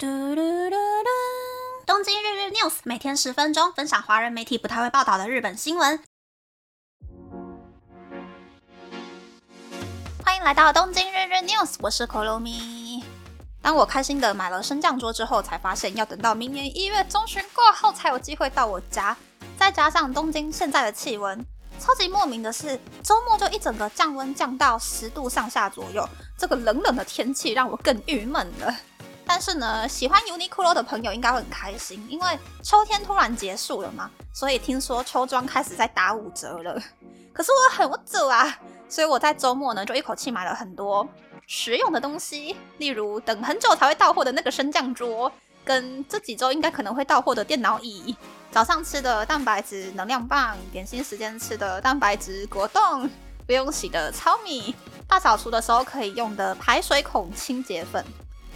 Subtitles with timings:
[0.00, 1.08] 嘟嘟嘟嘟！
[1.84, 6.00] 东京日日 news 每天十分钟，分享华人媒体不太会报道的日本新闻。
[10.24, 13.02] 欢迎来到东京日日 news，我是 Kolomi。
[13.60, 19.16] 当我开心的买了升降桌之后，才发现要等到明年一月中旬过后才有机会到我家。
[19.58, 21.44] 再加上东京现在的气温，
[21.80, 26.08] 超级莫名的是，周末就一整个降温降到十度上下左右，
[26.38, 28.72] 这个冷冷的天气让我更郁闷了。
[29.28, 36.82] 但是呢，喜欢 Uniqlo 的朋友应该会很开心，因为秋天突然结束了嘛，所以听说秋装开始在打五折了。
[37.30, 41.06] 可是我很不走啊，所以我在周末呢就一口气买了很多
[41.46, 45.30] 实用的东西，例如等很久才会到货的那个升降桌，
[45.62, 48.16] 跟这几周应该可能会到货的电脑椅，
[48.50, 53.08] 早上吃的蛋白质能量棒，点心时间吃的蛋白质果冻，
[53.46, 54.74] 不用洗的糙米，
[55.06, 58.02] 大扫除的时候可以用的排水孔清洁粉。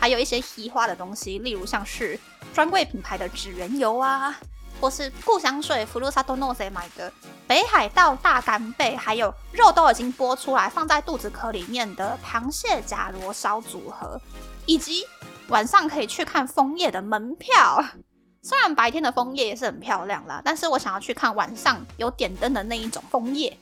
[0.00, 2.18] 还有一些稀花的东西，例如像是
[2.54, 4.34] 专柜品牌的指缘油啊，
[4.80, 7.12] 或是故乡水福禄萨多诺塞买的
[7.46, 14.18] 北海道大干贝，还有肉都已经剥出来放在肚子壳里面的螃蟹甲螺烧组合，
[14.64, 15.04] 以及
[15.48, 17.84] 晚上可以去看枫叶的门票。
[18.42, 23.54] 虽然白天的枫叶也是很漂亮啦，但是我想要去看晚上有点灯的那一种枫叶。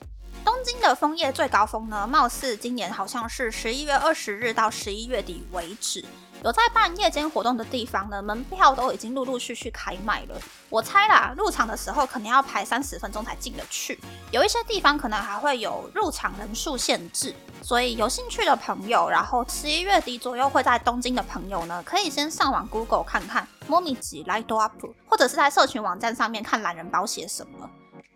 [0.44, 6.04] 东京的枫叶最高峰呢，貌似今年好像是十一月二十日到十一月底为止。
[6.44, 10.40] 有在办夜间活动的地方呢，门票都已经陆陆续续开卖了。
[10.68, 13.98] 我猜啦，入场的时候可能要排三十分钟才进得去。
[14.30, 24.72] 有一些地方可能还会有入场人数限制，所以有兴趣的朋友，然后十一月底左右会在东京的朋友呢，可以先上网 Google 看看 Momiji Light Up，
[25.08, 27.68] 或者是在社群网站上面看懒人包写什么。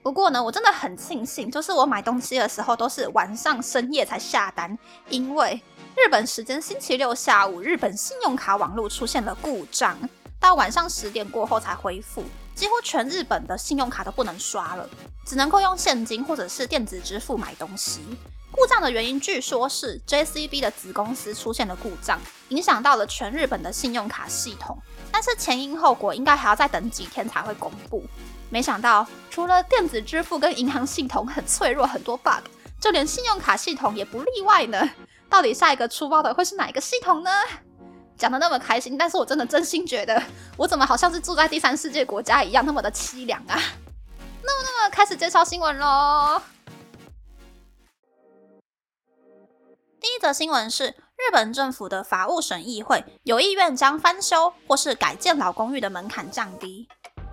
[0.02, 4.78] 不过呢，我真的很庆幸，就是我买东西的时候都是晚上深夜才下单，
[5.08, 5.60] 因为。
[5.94, 9.96] 日本时间星期六下午，日本信用卡网络出现了故障，
[10.40, 14.88] 到晚上十点过后才恢复，几乎全日本的信用卡都不能刷了，
[15.26, 18.00] 只能够用现金或者是电子支付买东西。
[18.50, 22.18] 故障的原因据说是 JCB 的子公司出现了故障，
[22.48, 24.76] 影响到了全日本的信用卡系统，
[25.10, 28.04] 但是前因后果应该还要再等几天才会公布。
[28.48, 32.44] 没想到，除了电子支付跟银行系统很脆弱，很多 bug，
[32.80, 34.88] 就连信用卡系统也不例外呢。
[35.32, 37.30] 到底下一个出包的会是哪一个系统呢？
[38.18, 40.22] 讲的那么开心，但是我真的真心觉得，
[40.58, 43.56] 我怎么好像是住在第三世界国家一样，那么的凄凉啊！
[44.42, 46.42] 那么，那么开始介绍新闻喽。
[49.98, 56.86] 第一则新闻是，日本政府的法务审议会有意愿将翻修或是改建老公寓的门槛降低，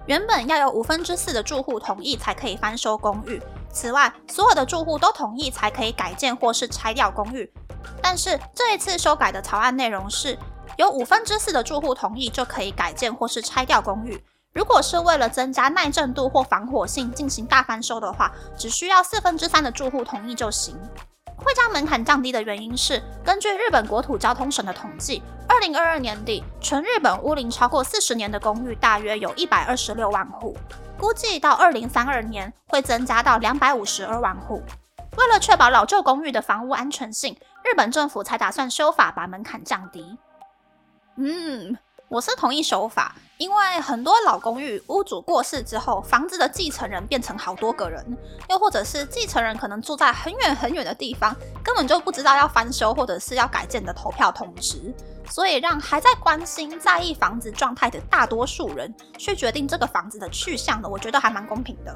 [0.05, 7.51] 原本要有五分之四的住户同意才可以翻修公寓，此外，所有的住户都同意才可以改建或是拆掉公寓。
[8.01, 10.37] 但是这一次修改的草案内容是，
[10.77, 14.23] 有五分之四的住户同意就可以改建或是拆掉公寓。
[14.53, 20.75] 如果是为了增加耐震度或防火性进行大翻修的话，只需要四分之三的住户同意就行。
[21.37, 30.57] 会将门槛降低的原因是，根据日本国土交通省的统计，二零二二年底全日本屋龄超过四十年的公寓大约有一百二十六万户，
[30.97, 34.61] 估计到二零三二年会增加到两百五十二万户。
[35.17, 40.17] 为了确保老旧公寓的房屋安全性，日本政府才打算修法把门槛降低。
[41.17, 41.77] 嗯，
[42.07, 48.17] 我是同意修法，因为很多老公寓屋主过世之后，房子的继承人变成好多个人，
[48.49, 54.93] 又或者是继承人可能住在很远很远的地方，根本就不知道要翻修或者是要改建的投票通知，
[55.29, 61.93] 所以让还在关心在意房子状态的大多数人去决定这个房子的去向的，我觉得还蛮公平的。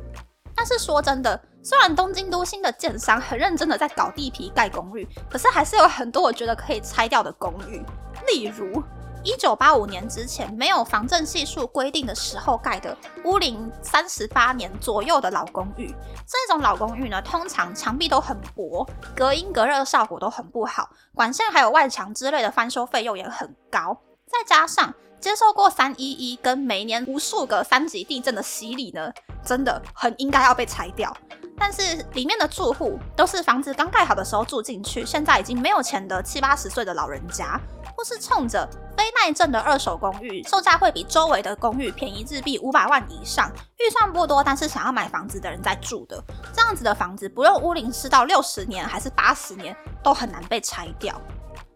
[0.66, 7.84] 但是说真的，虽然东京都新的建商很认真的在搞地皮盖公寓，可是还是有很多我觉得可以拆掉的公寓。
[8.28, 8.81] 例如，
[9.25, 15.94] 一九八五年之前没有防震系数规定的时候盖的屋龄三十八年左右的老公寓，
[16.25, 24.94] 这种老公寓呢，通常墙壁都很薄，隔音隔热效果都很不好，管线还有外墙之类的翻修费用也很高，再加上。
[25.23, 29.09] 接受过三一一跟每年无数个三级地震的洗礼呢，
[29.42, 31.15] 真的很应该要被拆掉。
[31.57, 37.57] 但是里面的住户都是房子刚盖好的时候住进去，现在已经没有钱的七八十岁的老人家，
[37.95, 46.21] 或是冲着非耐震的二手公寓，售价会比周围的公寓便宜日币五百万以上，预算不多但是想要买房子的人在住的
[46.53, 51.15] 这样子的房子，不论屋龄是到六十年还是八十年，都很难被拆掉。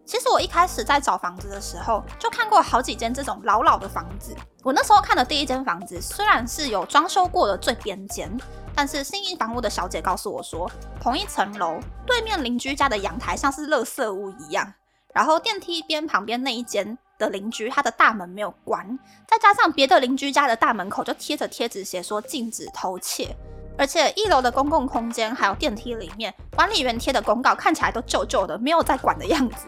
[0.07, 4.33] 其实我一开始在找房子的时候，就看过好几间这种老老的房子。
[4.63, 8.31] 我那时候看的第一间房子，虽然是有装修过的最边间，
[8.74, 10.71] 但是新义房屋的小姐告诉我说，
[11.01, 14.74] 同一层楼对面邻居家的阳台像是垃圾屋一样，
[15.13, 23.36] 然后电梯边旁边那一间的邻居他的大门没有关，再加上别的邻居家的大门口就贴着贴纸写说禁止偷窃，
[23.77, 29.65] 而且一楼的公共空间还有电梯里面，管理员贴的公告看起来都旧旧的，没有在管的样子。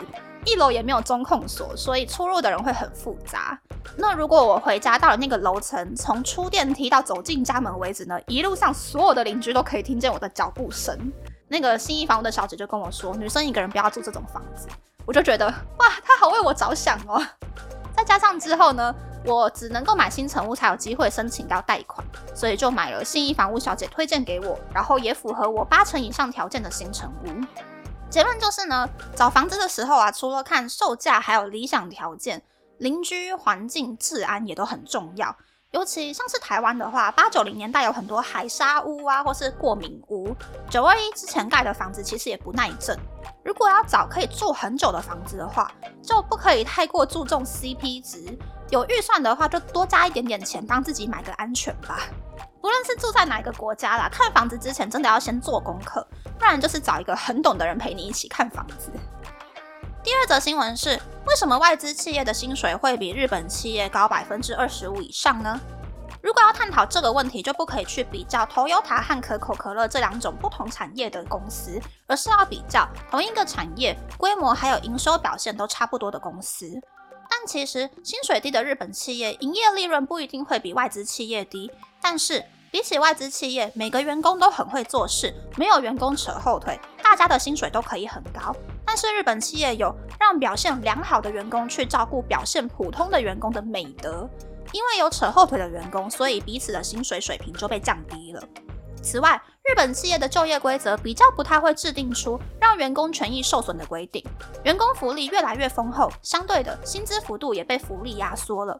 [0.50, 3.60] 一楼也没有中控锁，所以出入的人会很复杂。
[3.98, 10.98] 那如果我回家到了那个楼层，从出电梯到走进家门为止呢，一路上所有的邻居都可以听见我的脚步声。
[11.48, 14.68] 那个新一房屋的小姐就跟我说，女生一个人不要住这种房子。
[15.06, 17.25] 我就觉得哇，她好为我着想哦。
[17.96, 18.94] 再加上之后呢，
[19.25, 22.06] 我只能够买新成屋才有机会申请到贷款，
[22.36, 27.28] 所以就买了新一房屋小姐推荐给我，然后也符合我八成以上条件的新成屋。
[28.09, 32.41] 结论就是呢，找房子的时候啊，除了看售价，还有理想条件、
[32.79, 35.35] 邻居环境、治安也都很重要。
[35.71, 40.35] 尤其像是台湾的话，八九零年代有很多海沙屋啊，或是过敏屋。
[40.67, 42.97] 九二一之前盖的房子其实也不耐震。
[43.45, 45.71] 如果要找可以住很久的房子的话，
[46.01, 48.35] 就不可以太过注重 CP 值。
[48.71, 52.00] 有预算的话，就多加一点点钱，帮自己买个安全吧。
[52.62, 56.06] 不论是住在哪一个国家啦，看房子之前真的要先做功课，
[56.38, 58.91] 不然就是找一个很懂的人陪你一起看房子。
[60.03, 65.59] 第二则新闻是，为什么外资企业的薪水会比日本企业高百分之二十五以上呢？
[66.21, 76.65] 如果要探讨这个问题，就不可以去比较 Toyota 和可口可乐这两种不同产业的公司，而是要比较同一个产业规模还有营收表现都差不多的公司。
[77.39, 81.71] 但其实薪水低的日本企业，营业利润不一定会比外资企业低。
[82.01, 88.53] 但是比起外资企业，每个员工都很会做事，没有员工扯后腿，大家的薪水都可以很高。
[88.86, 94.30] 但是日本企业有让表现良好的员工去照顾表现普通的员工的美德，
[94.74, 98.44] 因为有扯后腿的员工，所以彼此的薪水水平就被降低了。
[99.01, 104.24] 此外，日本企业的就业规则比较不太会制定出让员工权益受损的规定，
[104.63, 108.80] 员工福利越来越丰厚，相对的薪资幅度也被福利压缩了。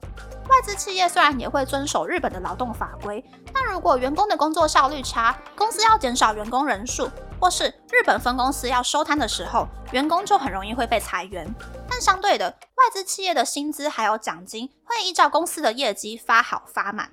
[0.50, 3.24] 外资企业虽然也会遵守日本的劳动法规，
[3.54, 11.48] 但如果员工的工作效率差，公司要减少员工人数，或是日本分公司要收摊的时候，员工就很容易会被裁员。
[11.88, 17.12] 但相对的，外资企业的薪资还有奖金会依照公司的业绩发好发满。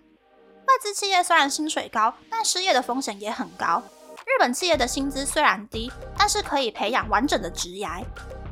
[0.67, 3.83] 外资企业虽然薪水高，但失业的风险也很高。
[4.25, 8.03] 日本企业的薪资虽然低，但是可以培养完整的职涯，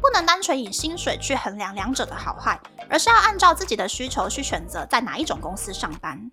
[0.01, 2.59] 不能单纯以薪水去衡量两者的好坏，
[2.89, 6.31] 而是要按照自己的需求去选择在哪一种公司上班。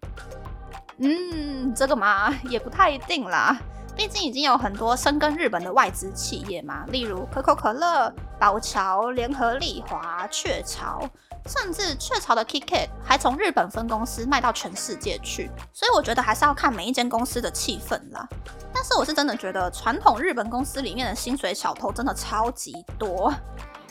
[0.99, 3.57] 嗯，这个嘛也不太一定啦，
[3.95, 11.07] 毕竟已经有很多深耕日本的外资企业嘛，例如可口可乐、宝桥、联合利华、雀巢。
[11.47, 18.29] 甚至雀巢的 KitKat 还从日本分公司卖到全世界去，所以我觉得还是要看每一间公司的气氛啦。
[18.71, 23.33] 但是我是真的觉得传统日本公司里面的薪水小偷真的超级多。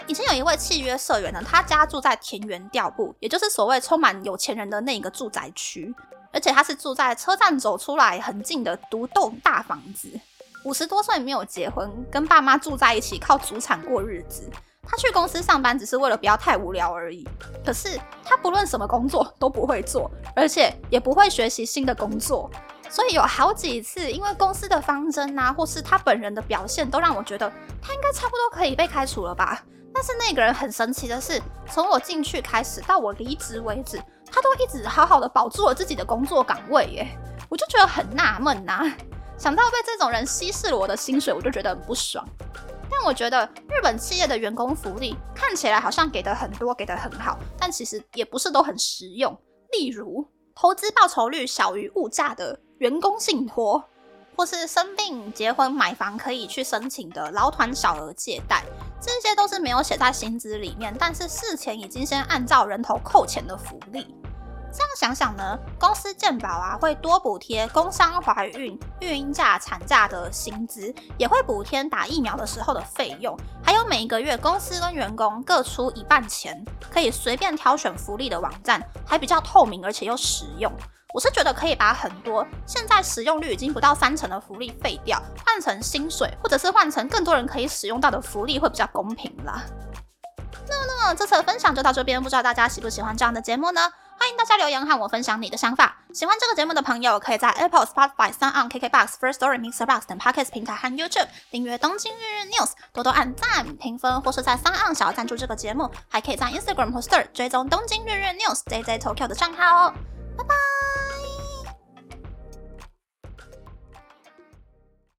[0.06, 5.92] 以前有一位契约社员呢，他家住在田园调布，也就是所谓充满有钱人的那个住宅区，
[6.32, 10.08] 而且他是住在车站走出来很近的独栋大房子。
[10.64, 14.48] 五十多岁没有结婚，跟爸妈住在一起，靠祖产过日子。
[14.82, 17.26] 他去公司上班只是为了不要太无聊而已。
[17.64, 22.50] 可是他不论什么工作都不会做，而且也不会学习新的工作。
[22.88, 27.48] 所以有好几次，因为公司的方针啊，或是他本人的表现，都让我觉得
[27.80, 29.62] 他应该差不多可以被开除了吧。
[29.94, 31.40] 但是那个人很神奇的是，
[31.70, 36.86] 从我进去开始到我离职为止，他都一直好好的保住了自己的工作岗位。
[36.86, 37.08] 耶，
[37.48, 38.90] 我就觉得很纳闷呐。
[39.38, 42.26] 想到被这种人稀释了我的薪水，我就觉得很不爽。
[42.90, 49.32] 但我觉得日本企业的员工福利看起来好像给的很多，给的很好，但其实也不是都很实用。
[49.72, 53.82] 例如，投资报酬率小于物价的员工信托，
[54.36, 58.64] 或是生病、结婚、买房可以去申请的劳团小额借贷，
[59.00, 64.14] 这些都是没有写在薪资里面，但是事前已经先按照人头扣钱的福利。
[64.72, 80.72] 这样想想呢，公司健保啊会多补贴工伤、怀孕、孕假、产假的薪资，也会补贴打疫苗的时候的费用，还有每一个月公司跟员工各出一半钱，可以随便挑选福利的网站，还比较透明，而且又实用。
[81.12, 89.64] 我是觉得可以把很多现在使用率已经不到三成的福利废掉，换成薪水，或者是换成更多人可以使用到的福利，会比较公平啦。
[90.68, 93.80] 那那么这次的分享就到这边，不知道大家喜不喜欢这样的节目呢？
[94.20, 95.96] 欢迎大家留言和我分享你的想法。
[96.12, 107.00] 喜欢这个节目的朋友，可以在 Apple、Spotify、s o n、KKBox、First Story、Mixer Box 等 Podcast 平台和 YouTube 订阅《东京日日 News》，多多按赞、评分，或是在 Sound 想要赞助这个节目，还可以在 Instagram 或
[107.00, 109.94] s t o r 追踪《东京日日 News》JJ Tokyo 的账号哦。
[110.36, 110.99] 拜拜。